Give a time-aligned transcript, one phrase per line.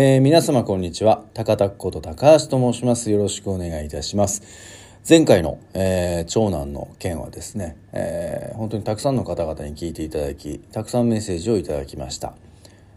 [0.00, 1.24] えー、皆様こんにちは。
[1.34, 3.10] 高田こと高橋と申します。
[3.10, 4.42] よろしくお願いいたします。
[5.08, 12.34] 前回の、えー、長男の件はですね、えー、本当にたくさんの方々に聞いていただき、たくさんメッセージをいただきました。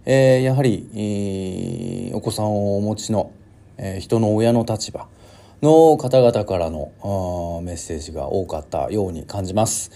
[0.05, 3.31] えー、やはり、お子さんをお持ちの、
[3.79, 5.07] えー、人の親の立場
[5.63, 6.91] の方々からの
[7.63, 9.89] メッセージが多かったように感じます。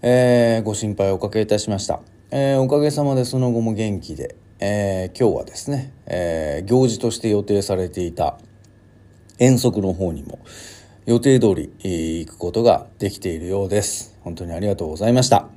[0.00, 2.02] えー、ご心配おかけいたしました。
[2.30, 8.38] えー、おかげさまでその後も元気で、えー、今日はですね、えー、行事として予定されていた
[9.40, 10.38] 遠足の方にも
[11.04, 14.16] 予定通り行くことができているようです。
[14.20, 15.48] 本当にありがとうございました。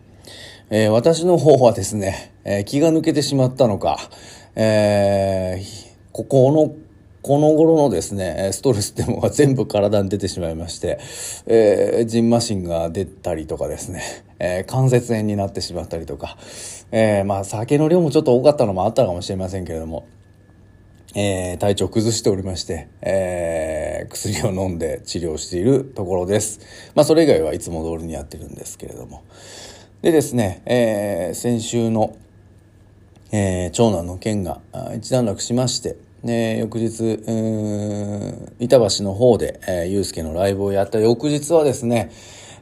[0.72, 4.00] えー、私の方はですね、えー、気が抜けてしまったのか、
[4.56, 6.73] えー、ここの
[7.26, 11.00] この頃のですね、ストレスってものが全部体に出てしまいまして、
[11.48, 14.04] えー、ジンマシンが出たりとかですね、
[14.38, 16.38] えー、関節炎になってしまったりとか、
[16.92, 20.08] えー、まあ酒の量もちょっと多かったのもあったかもしれませんけれども、
[21.16, 26.60] えー、体調崩しておりまして、えー、薬を飲んで治療しているところです。
[26.94, 29.23] まあそれ以外はいつも通りにやってるんですけれども。
[30.04, 32.16] でですね、えー、先週の、
[33.32, 34.62] えー、長男の件が
[34.95, 42.12] 一段落しまして、ね、翌日、うん板橋の方で、えー、ゆうすけのライブをやった翌日はですね、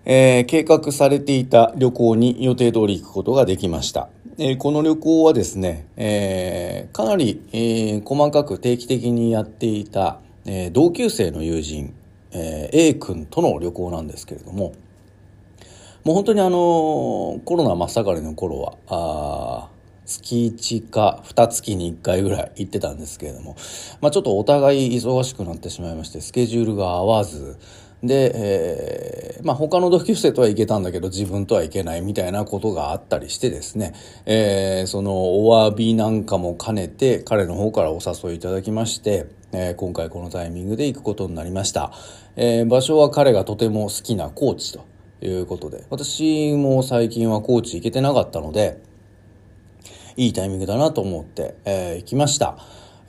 [0.04, 4.10] えー、計画されていた旅行に予定通り行くことができました。
[4.38, 11.94] えー、この旅行はですね、えー、かなり、えー、細かく定期的にやっていた、えー、同級生の友人、
[12.32, 14.74] えー、A 君との旅行なんですけれども、
[16.04, 19.70] もう本当にあのコロナ真っ盛りの頃は、あ
[20.22, 23.56] 月1か2月に1回ぐらい行ってたんですけれども、
[24.02, 27.58] まあ、ちょっとお互い忙しくなってしまいましてスケジュールが合わず。
[28.04, 33.94] で、えー、まあ、他の同級生とは行けたんだけど自分とは行けないみたいなことがあったりしてですね、
[34.26, 41.94] えー、そのお詫びなんかも兼ねて彼の方からお誘いいただきまして、えー、今回このタイミングで行くことになりました、
[42.36, 44.86] え場所は彼がとても好きな高知と
[45.22, 48.82] いうことで私も最近は高知行けてなかったので
[50.18, 52.58] いいタイミングだなと思って、えー、行きました。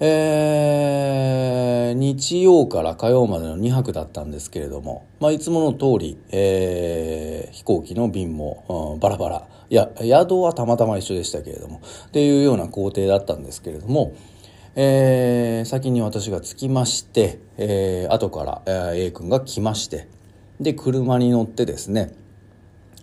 [0.00, 9.48] えー、日曜から火曜までの2泊だったんですけれども、まあ、いつもの通り、えー、飛行機の便も、うん、バラバラ。
[9.70, 14.14] いや、宿はたまたま一緒でしたけれども、っていうような工程だったんですけれども、
[14.76, 20.08] えー、先に私が着きまして、えー、後から、えー、A 君が来まして、
[20.60, 22.12] で、車に乗ってですね、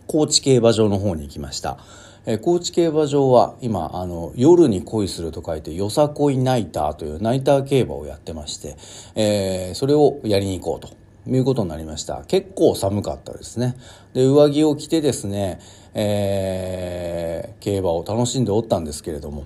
[0.08, 1.78] 高知競馬場の方に行きました。
[2.26, 8.78] え、高知競馬場は今あの夜に恋すると書いてよさこいナイターというナイター競馬をやってまして、
[9.16, 11.02] えー、それをやりに行こうと。
[11.28, 12.24] いうことになりました。
[12.28, 13.76] 結構寒かったですね。
[14.14, 15.60] で上着を着てですね、
[15.94, 19.46] えー、競馬を楽しんでおったんですけれども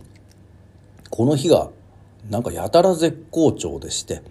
[1.10, 1.70] この日が
[2.30, 4.22] なんかやたら絶好調でして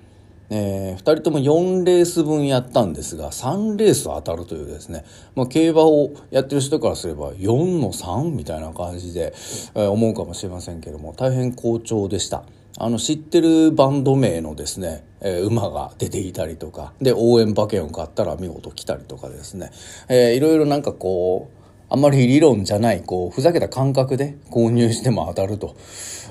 [0.50, 9.32] えー、2人とも4レース分やったんですが3レース当たるというですね、まあ、競馬をやってる人からすれば4の3みたいな感じで、
[9.74, 12.44] えー、思うかもしれませんけども大変好調でした。
[12.76, 19.70] あの知ってるバンド名のですね、えー、馬が出ていたりとかで応援馬券を買ったら見事来たりとかですね、
[20.08, 25.76] えー、いろいろなんかこうあまり理論じゃない、こう、ふざけた感覚で購入しても当たると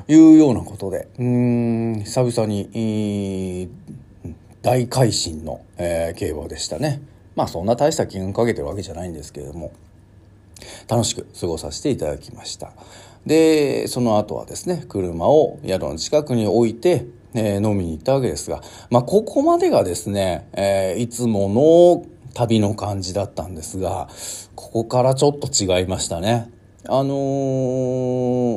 [0.09, 3.69] いうようなことで、うん、久々に、
[4.63, 7.01] 大改新の、えー、競馬でしたね。
[7.35, 9.73] まあそんな大した金運かけてるわけじゃないんですけれども、
[10.87, 12.71] 楽しく過ごさせていただきました。
[13.25, 24.07] で、その後はですね、車を宿の近くに置いて、えー、飲みに行ったわけですが、まあここまでがですね、えー、いつもの旅の感じだったんですが、
[24.55, 26.49] ここからちょっと違いましたね。
[26.87, 27.15] あの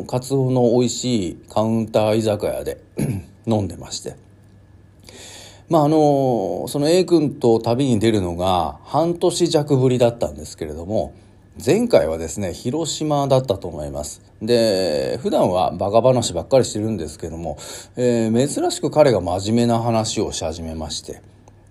[0.04, 2.80] ー、カツオの美味しいカウンター居酒屋で
[3.46, 4.16] 飲んでまして。
[5.68, 11.14] まああのその A 君と旅に出るのが半年弱ぶりだったんですけれども
[11.64, 17.56] 前回はですね広島だったと思いますで普段はバカ話ばっかりしてるんですけども、
[17.96, 21.20] えー、珍しく彼が真面目な話をし始めまして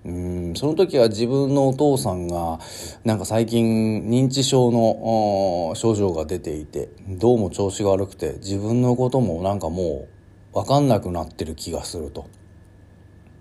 [0.04, 2.60] うんその時は自分のお父さんが
[3.06, 10.08] なんか最近認知症の症状が出ていてどうも調子が悪くて自分のこともなんかも
[10.54, 12.28] う分かんなくなってる気がすると。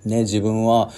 [0.04, 0.90] ね、自分は、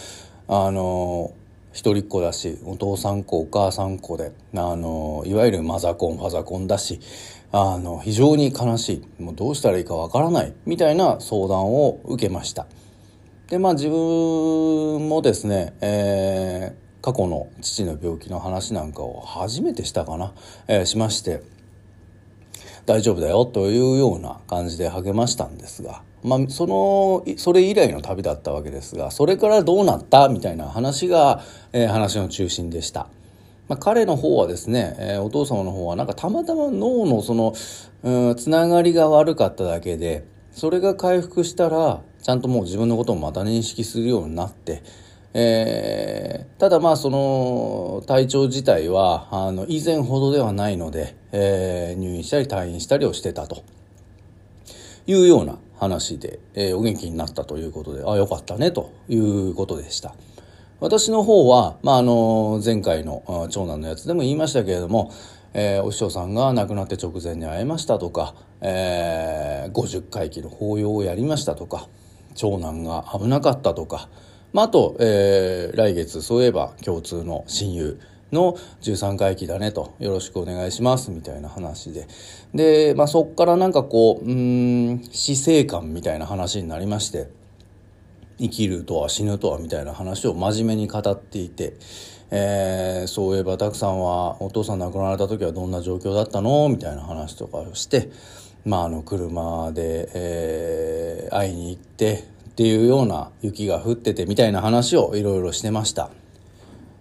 [0.48, 1.32] あの、
[1.72, 7.00] 一人っ子だし、お父さん子、お母さん子で、あの、いわゆるマザコン、ファザコンだし、
[7.52, 9.22] あの、非常に悲しい。
[9.22, 10.52] もうどうしたらいいかわからない。
[10.64, 12.66] みたいな相談を受けました。
[13.48, 20.32] で、まあ自分もですね、えー、過去の父の病気の話なんかを初めてしたかな、
[20.66, 21.42] えー、しまして、
[22.86, 31.42] 大丈夫だよというような感じで励ましたんですが、まあ、そのそれ以来の旅だったわけですがそれからどうなったみたいな話が、
[31.72, 33.08] えー、話の中心でした。
[33.68, 37.52] まあ、彼の方はですね、えー、お父様の方はなんかたまたま脳のその、
[38.04, 44.82] うん、つながりが悪かっただけでそれが回復したらちゃんともう自分のことをまた認識するようになって、
[45.34, 53.64] えー、ただまあその体調自体はあの以前ほどではないので、えー、入院したり退院したりをしてたと
[55.06, 60.14] いうような話で、えー、お元気になったということでああよかったねということでした。
[60.78, 65.10] 私の方は、まあ、あの前回の長男のやつでも言いましたけれども、
[65.54, 71.88] えー、お師匠さんが亡くなって直前に会えましたとか、えー、50回忌の法要をやりましたとか
[72.34, 74.10] 長男が危なかったとか
[74.56, 78.00] まあ、あと、えー、来月そういえば共通の親友
[78.32, 82.08] の13回忌だねとよろしくお願いしますみたいな話で。
[82.54, 87.28] で、まあ、そっからなんかこううん死生観みたいな話になりまして
[88.38, 91.74] 生きるとは死ぬとはみたいな話を真面目に語っていて、
[92.30, 96.66] えー、そういえばたくさんはお父さん亡くなられた時はどんな状況だったの？
[96.70, 98.08] みたいな話とかをして、
[98.64, 106.08] まあ、あの車で、えー、会いに行ってっていうような雪が降っててみたいな話をいろいろしてました。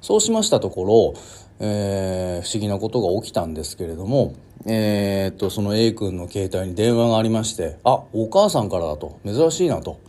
[0.01, 1.13] そうしましたところ、
[1.61, 4.35] えー、不思議なことが起きたんですけれども
[4.65, 9.17] えー、っとその A 君の携帯に電話がありましてあお母さんからだと。
[9.25, 10.01] 珍しいなと。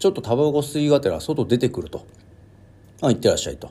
[0.00, 2.04] ちょっとタバコ吸いがてら外出てくると。
[3.00, 3.70] あ、行ってらっしゃいと。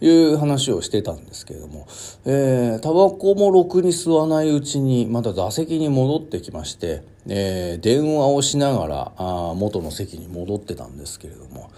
[0.00, 1.88] いう話をしてたんですけれども、
[2.24, 7.02] えー、タバコもろくに吸わないうちにまた座席に戻ってきまして、
[7.32, 11.70] えー、電話をしながらあ元の席に戻ってたんですけれども、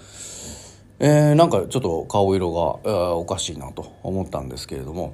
[0.98, 5.12] えー、なんかちょっと顔色がおかしいなと思ったんですけれども、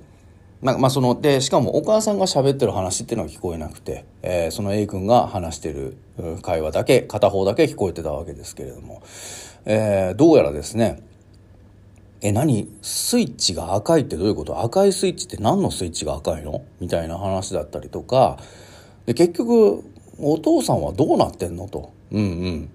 [0.62, 5.96] なんかまあそのでしかもお母さんが喋ってる話っていうのは聞こえなくて、えー、その A 君が話してる
[6.42, 9.02] 会話だけ片方だけ聞こえてたわけですけれども、
[9.64, 11.02] えー、どうやらですね
[12.20, 12.68] え、何？
[12.82, 14.60] スイッチが赤いってどういうこと？
[14.60, 16.64] 赤いスイッチって何のスイッチが赤いの？
[16.80, 18.38] みたいな話だったりとか、
[19.06, 19.84] で、結局、
[20.18, 21.92] お父さんはどうなってんのと。
[22.10, 22.70] うんうん。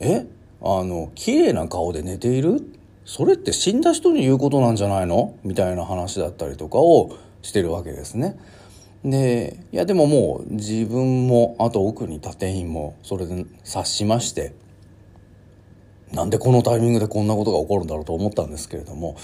[0.00, 0.26] え？
[0.62, 2.62] あの、綺麗な顔で寝ている？
[3.04, 5.38] それって死んだ人に言うことなんじゃないの？
[5.44, 8.38] みたいな話だったりとかをしてるわけですね。
[9.04, 14.54] で、いやでももう自分も、あと奥に立員もそれで察しまして、
[16.12, 19.16] なんでこのタイミングでこんなことが起こるんだろうと思ったんですけれども、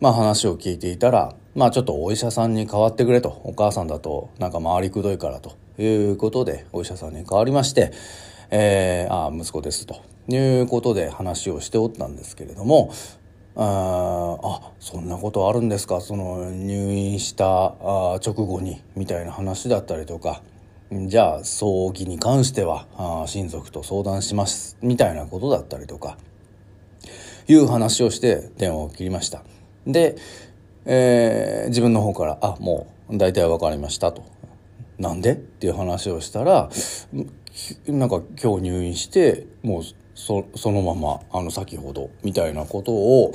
[0.00, 7.92] まあ話を聞いていたら、まあちょっとお医者さんに代わってくれと、お母さんだとなんか回りくどいからということで、お医者さんに代わりまして、
[8.50, 9.96] えー、ああ、息子ですと
[10.28, 12.92] いうことで話をしておったんですけれども、
[13.56, 16.00] ああそんなことあるんですか？
[16.00, 17.74] その入院した
[18.16, 20.42] 直後にみたいな話だったりとか。
[20.92, 26.16] じゃあ葬儀に関してはあ親族と相談しますみたいなことだったりとか。
[27.48, 29.42] いう話をして電話を切りました。
[29.84, 30.16] で、
[30.84, 34.22] えー、自分の方から「あもう大体分かりました」と
[35.00, 36.70] 「なんで?」っていう話をしたら
[37.88, 39.82] なんか今日入院してもう
[40.14, 43.32] そのままあの先ほどみたいなことを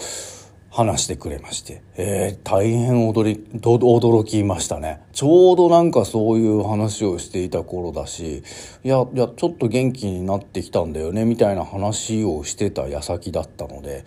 [0.70, 8.44] 話してくれまして、えー、大変驚り驚きましたねちょうどなんかそういう話をしていた頃だし
[8.84, 14.04] いやいやちょっと元気になってきたんだよねみたいな話をしてた矢先だったので、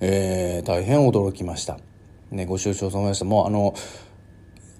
[0.00, 1.78] えー、大変驚きました。
[2.30, 3.74] ね、ご愁傷様でしたもうあの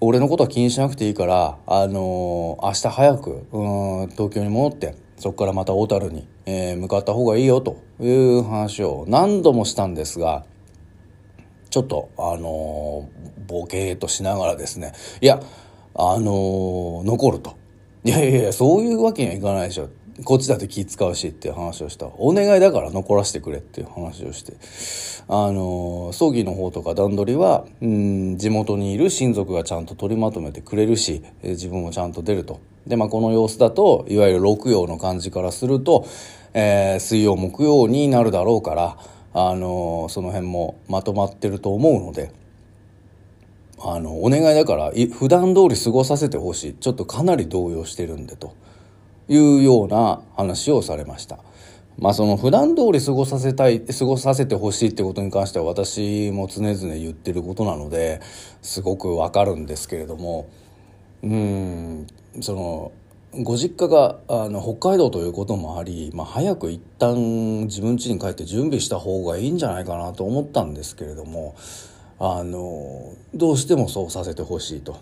[0.05, 10.45] 俺のことは気にしなくていいから、あのー、明日早くうん東京に戻ってそこからまた小樽に、えー、向かった方がいいよという話を何度もしたんですが
[11.69, 14.91] ちょっと、あのー、ボケーとしながらですね、
[15.21, 15.41] いや、
[15.95, 17.57] あのー、残ると。
[18.03, 19.89] いやいやいや、そういうわけにはいかないでしょ。
[20.23, 22.07] こっちだって気使うしっていう話をした。
[22.17, 24.53] お願いだから残らせてくれっていう話をして。
[25.27, 32.59] あの、葬儀の方とか段取りは、うん、地元にいる親族がちゃんと取りまとめてくれるし、自分もちゃんと出ると。
[32.85, 36.05] で、まあ、この様子だと、いわゆる六曜の感じからすると、
[36.53, 38.97] えー、水曜、木曜になるだろうから、
[39.33, 42.31] あのその辺もまとまってると思うので
[43.79, 48.55] あのお願いだから普段通り過ごさせてほしいちょっとかなり動揺してるんでと
[49.27, 51.39] いうような話をされました。
[51.97, 58.21] まあその普段通り過ごさせたい過ごさせてほしいってことに関しては私も常々言ってることなので
[58.61, 60.49] すごくわかるんですけれども
[61.21, 62.07] うん
[62.41, 62.91] その
[63.41, 71.55] ご実家があの北海道ということもあり、まあ、早く一旦自分家に帰って準備した方がいいんじゃないかなと思ったんですけれども
[72.19, 74.99] あのどうしてもそうさせてほしいと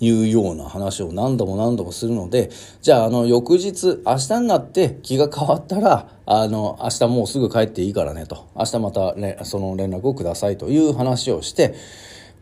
[0.00, 2.50] いうような話を何度も何度もするので、
[2.82, 11.74] じゃあ、あの、翌日、明日になって気が変わったら、あの、明日もうすぐ帰っていいからねと、明日また、ね、その連絡をくださいという話をして、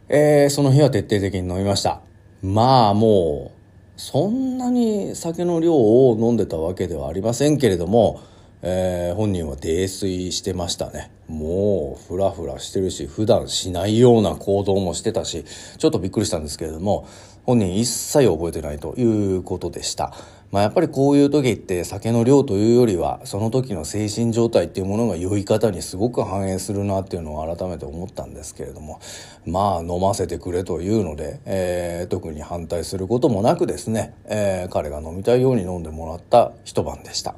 [0.09, 2.01] えー、その日は徹底的に飲みました。
[2.43, 8.21] まあ、もう、そんなに酒の量を飲んでたわけではありませんけれども、
[8.67, 11.11] えー、本人は泥酔してましたね。
[11.29, 15.45] もう、ふらふらしてるし、普段しないような行動もしてたし、
[15.77, 17.07] ちょっとびっくりしたんですけれども、
[17.45, 20.15] 本人一切覚えてないということでした。
[20.55, 29.01] まあ、やっぱりこういう時って酒の量というよりは、その時の精神状態っていうものが酔い方にすごく反映するなっていうのを改めて思ったんですけれども、
[29.45, 37.35] まあ、飲ませてくれというので、えー、特に反対することもなくですね、えー、彼が飲みたいように飲んでもらった一晩でした。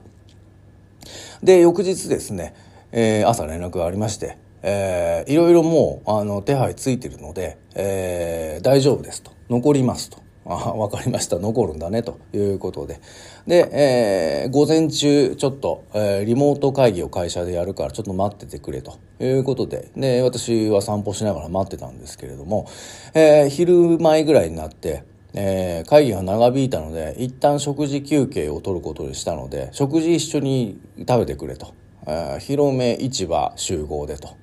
[1.42, 2.54] で、翌日ですね、
[2.92, 9.35] えー、朝連絡がありまして、えー、いろいろもう、あの、手配ついてるので、えー、大丈夫ですと。
[9.48, 10.18] 残りますと。
[10.48, 11.38] あ、わかりました。
[11.38, 12.02] 残るんだね。
[12.02, 13.00] ということで。
[13.46, 22.68] で、えー、午前中、ちょっと、えー、リモート会議を会社でやるから、ちょっと待っててくれということで、で、私は散歩しながら待ってたんですけれども、
[23.14, 25.02] えー、昼前ぐらいになって、
[25.34, 31.74] えー、会議が長引いたので、一旦食事休憩を取ることにしたので、食事一緒に食べてくれと。
[32.06, 34.36] えー、広め市場集合でと。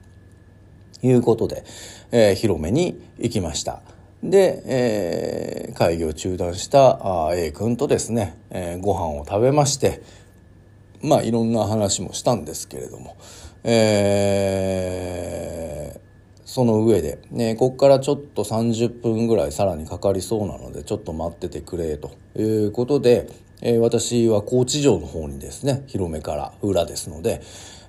[1.01, 1.65] いうことで、
[2.11, 3.81] えー、広めに行きました。
[4.23, 10.01] で、えー、会議を中断したあ A 君とですね、えー、ご飯を食べまして、
[11.01, 13.17] まあいろんな話もしたんですけれども、
[13.65, 15.99] えー、
[16.45, 23.27] その上で、ね、こっからちょっと30分ぐらいさらにかかりそうなので、ちょっと待っててくれということで、
[23.61, 27.41] えー、私は高知城の方にですね、広めから裏ですので、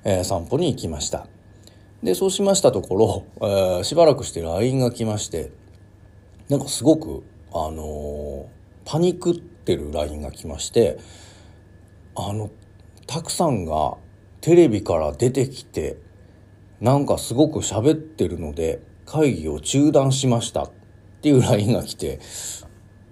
[0.03, 1.29] えー、散歩に行きました。
[2.03, 5.53] で、そうしましたところ、えー、しばらくして LINE が来まして、
[6.49, 7.23] なんかすごく、
[7.53, 8.49] あの、
[8.85, 10.99] パニクってるラインが来まして、
[12.15, 12.51] あの、
[13.07, 13.97] たくさんが
[14.41, 15.97] テレビから出てきて、
[16.81, 20.71] なんかすごく喋ってるので、会議を中断しましたっ
[21.23, 22.21] ていう LINE が来て、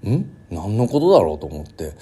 [0.05, 0.31] ん？
[0.51, 1.95] 何のことだろうと思って、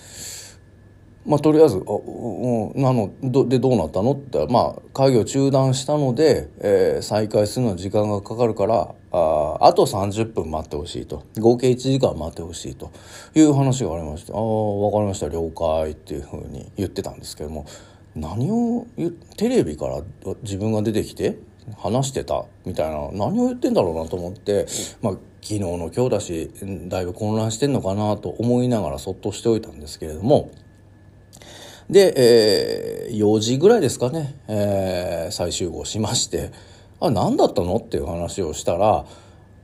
[1.26, 11.24] まあ、とりあえず、あ、うん、なの、ど、で、どうなったのって、まあ、会議を中断したので、えー、再開するのに時間がかかるから、ああと30分待ってほしいと。
[11.38, 12.90] 合計1時間待ってほしいと。
[13.34, 17.66] いう話がありまして、ああ、わかりました、了解っていうふうに言ってたんですけども、
[18.14, 18.86] 何を
[19.36, 20.02] テレビから
[20.42, 21.38] 自分が出てきて
[21.78, 22.44] 話してた？
[22.64, 24.66] みたいな、何を言ってんだろうなと思って、
[25.02, 25.12] まあ、
[25.42, 26.50] 昨日の今日だし、
[26.88, 30.50] だいぶ混乱してんのかなと思いながらそっとしておいたんですけれども、
[31.90, 36.52] で、えー、4時ぐらいですかね、えー、再集合しまして、
[37.00, 39.04] あ、何だったのっていう話をしたら、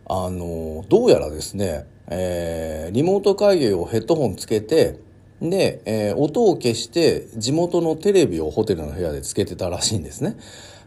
[0.08, 4.98] あの、どうやらですね、えー、リモート会議をヘッドホンつけて、
[5.40, 10.36] で、えー、音を消して地元のテレビをホテルの部屋でつけてたらしいんですね。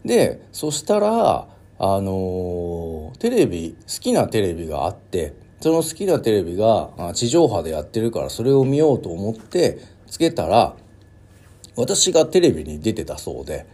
[0.03, 1.47] で、そしたら、
[1.81, 10.75] あのー、テレビ、好きなテレビがあって、その好きなテレビが地上波でやってるからそれを見ようと思ってつけたら、
[11.79, 13.65] 私がテレビに出てたそうで、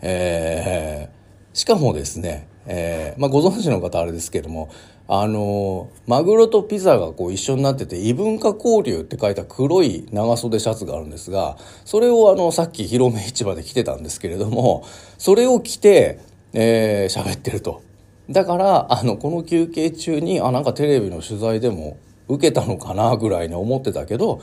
[0.00, 4.70] えー、しかもですね、えー、まあ、ご存知の方あれですけども、
[5.08, 14.86] あのー、マグロとピザがこう一緒になってて、異文化交流って書いた黒い長袖シャツがあるんですが、それをあの、さっき広め市場で着てたんですけれども、
[15.18, 16.18] それを着て、
[16.54, 17.82] えー、喋ってると。
[18.30, 21.98] だから、あの、この休憩中に、あ、なんかテレビの取材でも
[22.28, 24.40] 受けたのかなぐらいに思ってたけど、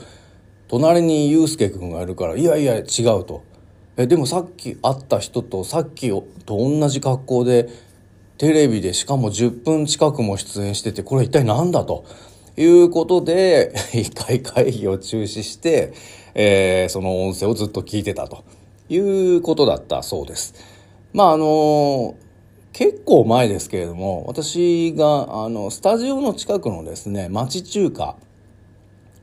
[0.68, 3.42] 隣に祐介君がいるから、いやいや違うと。
[3.96, 7.68] え、でもさっき会った人とさっきと同じ格好で、
[8.36, 12.04] テレビでしかも10分近くも出演してて、これ一体何だと。
[12.58, 15.92] いうことで、 一回会議を中止して、
[16.34, 18.42] えー、その音声をずっと聞いてたと
[18.88, 20.54] いうことだったそうです。
[21.12, 22.16] まああの
[22.72, 28.16] 結構前ですけれども、私が、あの、スタジオの近くのですね、町中華、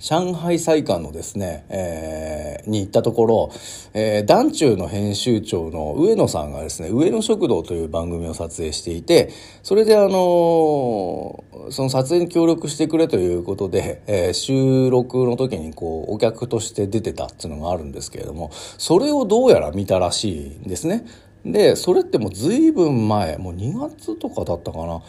[0.06, 3.52] 上海祭館のですね、えー、に行ったところ、
[3.96, 9.32] えー、団中の編集長の上野さんがですね、上野食堂という番組を撮影していて、
[9.64, 21.04] それであのー、その撮影に協力してくれということで、えー、収録の時にこう、お客として出てたっていうのがあるんですけれども、それをどうやら見たらしいんですね。
[21.46, 25.02] で、それってもう随分前、もう2月とかだったかな、の、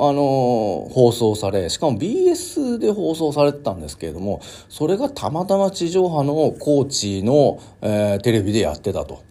[0.00, 9.24] あの、放送され、しかも BS で放送されてたんですけれども、それがたまたま地上波の高知の、えー、テレビでやってたと。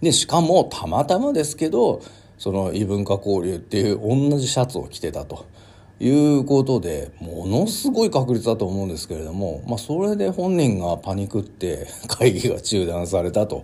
[0.00, 2.00] で、しかもたまたまですけど、
[2.38, 5.46] その異文化交流っていう同じシャツを着てたと。
[6.00, 13.62] いうことでものすごい確率だと思うんですけれども、まあ、それで本人がパニクって会議が中断されたと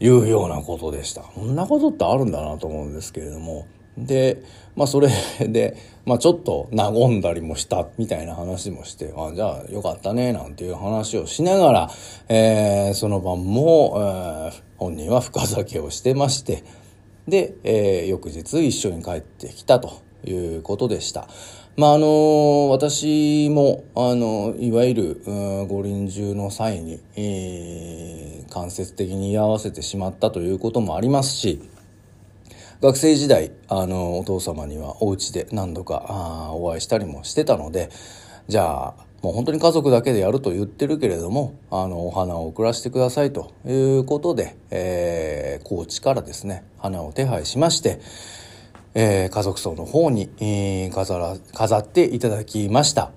[0.00, 1.20] いうようなことでした。
[1.20, 3.66] こんなことってあるんだなと思うんですけれども。
[3.98, 4.42] で、
[4.76, 5.76] まあそれで、
[6.06, 11.90] まあちょっと和んだりもしたみたいな話もして、あじゃあよかったねなんていう話をしながら、
[12.28, 16.64] えー、その晩も、えー、本人は深酒をしてまして、
[17.28, 21.28] で、えー、翌日一緒に帰ってきたということでした。
[21.80, 25.22] まああの私もあのいわゆる
[25.66, 31.66] 五輪中の際に、えー、間接的に居合わせてしまったということもありますし
[32.82, 37.88] 学生時代あのお父様にはお家で何度かあお会いしたりもしてたので
[38.46, 48.00] じゃあもう本当に家族だけでやると言ってるけれどもあのお花を送らせてくださいということで、えー、高知からですね花を手配しまして、
[48.94, 53.12] えー、家族葬の方に、えー、飾ら飾っていただきました。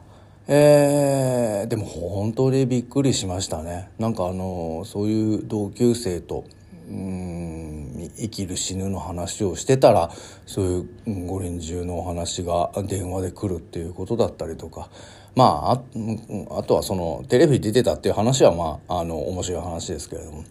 [0.47, 3.89] えー、でも本当にびっくりしましたね。
[3.97, 6.45] なんかあのそういう同級生と
[6.89, 10.11] うん生きる死ぬの話をしてたら
[10.45, 14.89] そういう五輪中のお話が電話で来るっていうことだったりとか
[15.35, 20.43] まああとはそのテレビ出てたっていう話はまああの面白い話ですけれども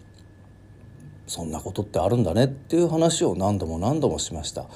[1.26, 4.66] そんなことってあるんだねっていう話を何度も何度もしました。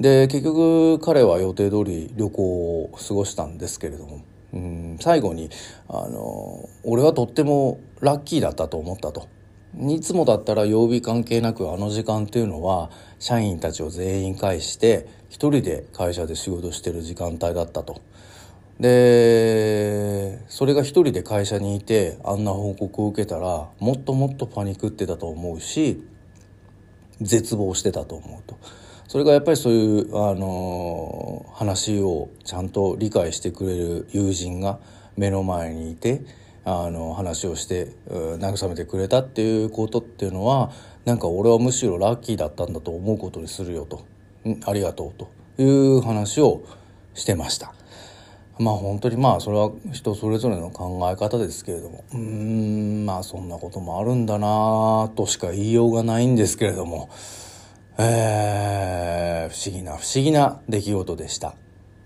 [0.00, 5.50] で結局彼は予定通り旅行を過ごしたんですけれどもうん最後に
[5.88, 9.28] あの「俺はとってもラッキーだったと思った」と。
[9.78, 18.00] いつもだったら曜日関係なくあの時間っていうのは社員たちを全員介して一人で会社で仕事してる時間帯だったと。
[18.80, 26.02] でそれが一人で会社にいてあんな報告を受けたらもっともっとパニクってたと思うし
[27.20, 28.56] 絶望してたと思うと。
[29.08, 34.78] それがやっぱりそういうあの話をちゃんと理解してくれる友人が
[35.16, 36.22] 目の前にいて
[36.64, 40.72] あの話をして慰めてくれたっていうことっていうのは
[41.04, 44.04] なんか俺はむしろラッキーだったんだと思うことにするよと。
[44.64, 45.30] ありがとうと
[45.62, 46.62] いう話を
[47.14, 47.72] してました。
[48.58, 52.04] まあ本当にまあそれは人それぞれの考え方ですけれども。
[52.12, 57.08] うーんまあそんなこともあるんだなとしか言いようがないんですけれども。
[57.98, 61.54] えー、不思議な不思議な出来事でした。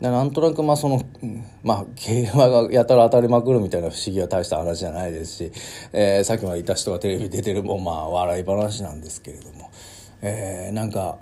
[0.00, 1.03] なんとなくまあその、
[1.62, 5.53] まあ、競馬がやたら当たりまくるみたいな不思議は大した話じゃないですし、
[5.92, 9.70] えー、さっきまでいた人がテレビ出てるもまあ笑い話なんですけれども、
[10.22, 11.18] えー、なんか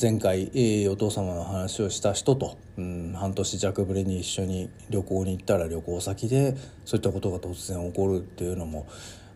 [0.00, 8.86] 前回、え、お父様の話をした人と、うん、半年弱ぶりに一緒に旅行に行ったら旅行先でそういったことが突然起こるっていうのも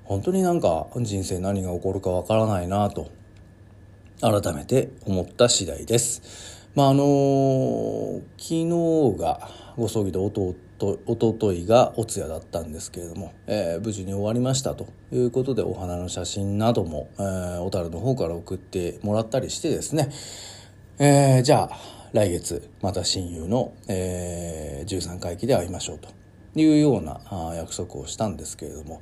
[0.05, 3.11] 本当になんか人生何が起こるかわからないなと
[4.25, 6.71] 改めて思った次第です。
[6.75, 10.55] まああの昨日がご葬儀で弟
[11.07, 20.11] おとといがお通夜だったんですけれども、えー、無事に終わりましたということでお花の写真なども、えー、小樽の方から送ってもらったりしてですね、
[20.99, 21.79] えー、じゃあ
[22.13, 26.09] 来月また親友の、えー、13回忌で会いましょうと
[26.59, 27.21] いうような
[27.55, 29.01] 約束をしたんですけれども、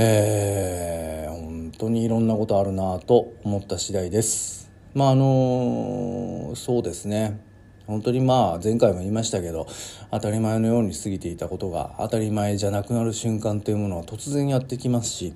[0.00, 4.70] えー、本当にいろんなことあるなと思った次第です。
[4.94, 7.40] まああのそうですね
[7.88, 9.66] 本当にまあ前回も言いましたけど
[10.12, 15.34] 当たり前のように過ぎていたことが当たり前じゃなくなる瞬間というものは突然やってきますし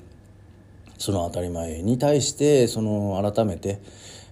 [0.97, 3.81] その当たり前に対してその改めて、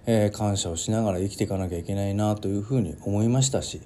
[0.05, 3.81] えー、感謝をしながら生きていかなきゃいけないなというふうに思いましたし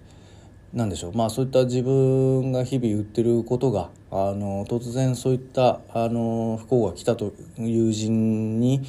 [0.76, 8.82] 何でしょうまあそういった自分が日々言ってることがあの突然そういったあの不幸が来たと友人に、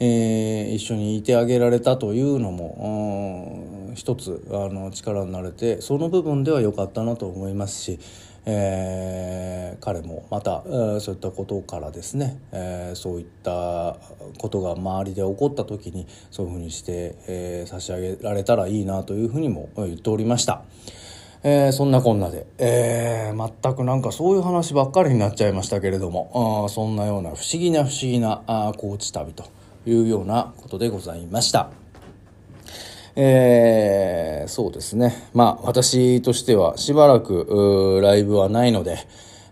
[0.00, 7.98] えー、一緒にいてあげられたというのも、うん、一つあの力になれてその部分では良かったなと思いますし、
[8.46, 13.98] えー、彼もまた、えー、そういったことからですね、えー、そういった
[14.38, 20.64] ことが周りで起こった時にそういうふうにして、えー、差し上げられたらいいなというふうにも言っておりました。
[21.46, 29.44] えー、そんなこんなで、えー、全くなんかそういう話ばっかりになっちゃいましたけれども、あそんなような不思議な不思議なあ高知旅と
[29.84, 31.68] いうようなことでございました。
[33.14, 35.28] えー、そうですね。
[35.34, 38.96] まあ、私としてはしばらく、ライブはないので、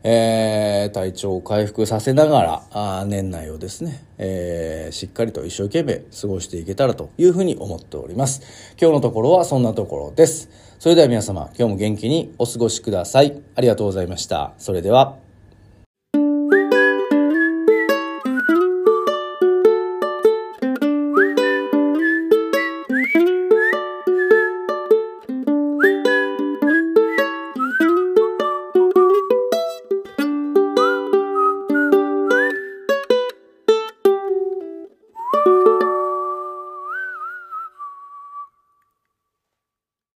[0.02, 8.40] えー、体調を回復させながら、あ年内をですね、えー、しっかりと一生懸命過ごしていけたらというふうに思っております。
[8.80, 10.71] 今日のところはそんなところです。
[10.82, 13.40] それでは皆様、今日も元気にお過ごしください。
[13.54, 14.52] ありがとうございました。
[14.58, 15.16] それでは。